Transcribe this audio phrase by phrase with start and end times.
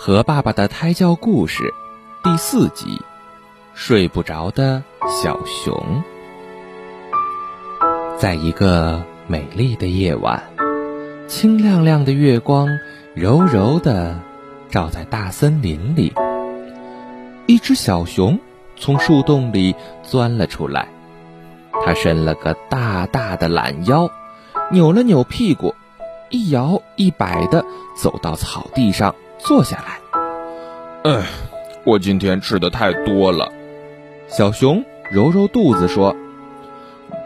[0.00, 1.74] 和爸爸的胎教故事
[2.22, 3.02] 第四集：
[3.74, 5.74] 睡不着的小熊。
[8.16, 10.40] 在一个美丽的夜晚，
[11.26, 12.68] 清亮亮的月光
[13.12, 14.20] 柔柔地
[14.70, 16.14] 照在大森林里。
[17.46, 18.38] 一只小熊
[18.76, 19.74] 从树洞里
[20.04, 20.86] 钻了出来，
[21.84, 24.08] 它伸了个大大的懒腰，
[24.70, 25.74] 扭了扭屁股，
[26.30, 27.64] 一摇一摆地
[28.00, 29.12] 走到草地上。
[29.38, 31.26] 坐下来，哎，
[31.84, 33.50] 我今天吃的太多了。
[34.26, 36.14] 小熊揉揉肚子说：“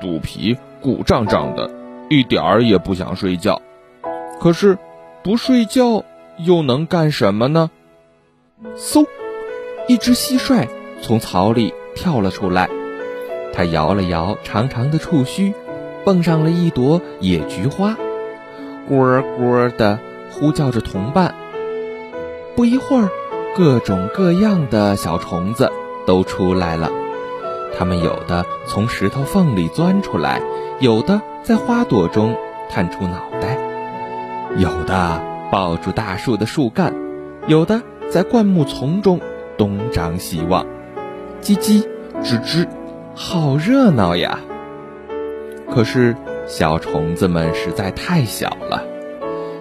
[0.00, 1.70] 肚皮鼓胀胀的，
[2.08, 3.60] 一点儿也不想睡觉。
[4.40, 4.78] 可是，
[5.22, 6.04] 不睡觉
[6.38, 7.70] 又能干什么呢？”
[8.76, 9.06] 嗖，
[9.88, 10.68] 一只蟋蟀
[11.00, 12.68] 从草里跳了出来，
[13.52, 15.54] 它摇了摇长长的触须，
[16.04, 17.96] 蹦上了一朵野菊花，
[18.88, 19.98] 咕咕的
[20.30, 21.34] 呼叫着同伴。
[22.54, 23.08] 不一会儿，
[23.56, 25.72] 各种各样的小虫子
[26.06, 26.90] 都出来了。
[27.76, 30.42] 它们有的从石头缝里钻出来，
[30.78, 32.36] 有的在花朵中
[32.68, 33.58] 探出脑袋，
[34.56, 36.94] 有的抱住大树的树干，
[37.46, 39.20] 有的在灌木丛中
[39.56, 40.66] 东张西望。
[41.40, 41.86] 叽叽
[42.22, 42.68] 吱吱，
[43.14, 44.38] 好热闹呀！
[45.74, 46.14] 可是
[46.46, 48.84] 小虫子们实在太小了，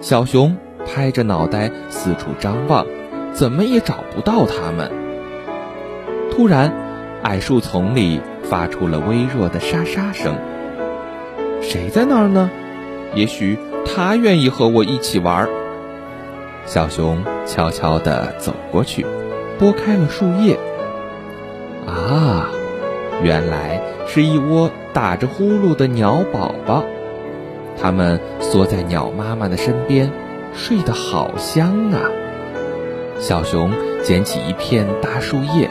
[0.02, 0.56] 小熊。
[0.86, 2.86] 拍着脑袋四处张望，
[3.32, 4.90] 怎么也找不到它们。
[6.30, 6.72] 突然，
[7.22, 10.36] 矮树丛里发出了微弱的沙沙声。
[11.60, 12.50] 谁在那儿呢？
[13.14, 15.46] 也许他愿意和我一起玩。
[16.64, 19.04] 小熊悄悄地走过去，
[19.58, 20.58] 拨开了树叶。
[21.86, 22.48] 啊，
[23.22, 26.84] 原来是一窝打着呼噜的鸟宝宝，
[27.80, 30.10] 它们缩在鸟妈妈的身边。
[30.54, 32.00] 睡得好香啊！
[33.18, 33.70] 小熊
[34.02, 35.70] 捡起一片大树叶，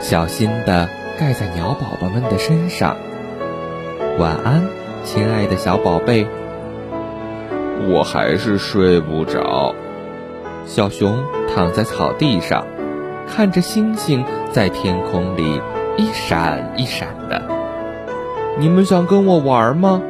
[0.00, 2.96] 小心地盖在鸟宝宝们的身上。
[4.18, 4.62] 晚安，
[5.04, 6.26] 亲爱的小宝贝。
[7.88, 9.74] 我还是睡不着。
[10.66, 12.66] 小熊躺在草地上，
[13.26, 15.60] 看着星星在天空里
[15.96, 17.42] 一闪一闪的。
[18.58, 20.02] 你们想跟我玩吗？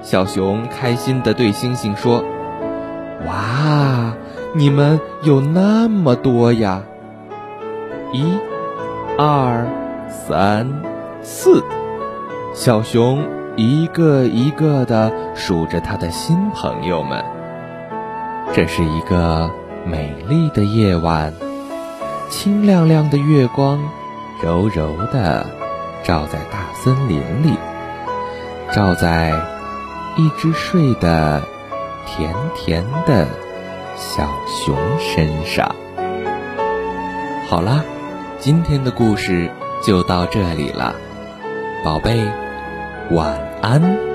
[0.00, 2.24] 小熊开心地对星星说。
[3.26, 4.14] 哇，
[4.54, 6.82] 你们有那么多呀！
[8.12, 8.38] 一、
[9.16, 9.66] 二、
[10.08, 10.82] 三、
[11.22, 11.62] 四，
[12.54, 13.24] 小熊
[13.56, 17.24] 一个一个的数着他的新朋友们。
[18.52, 19.50] 这是一个
[19.86, 21.32] 美丽的夜晚，
[22.28, 23.78] 清亮亮的月光
[24.42, 25.46] 柔柔的
[26.02, 27.56] 照在大森林里，
[28.72, 29.32] 照在
[30.16, 31.42] 一只睡的。
[32.06, 33.26] 甜甜的
[33.96, 35.74] 小熊身上。
[37.48, 37.84] 好啦，
[38.38, 39.50] 今天的故事
[39.84, 40.94] 就到这里了，
[41.84, 42.24] 宝贝，
[43.10, 44.11] 晚安。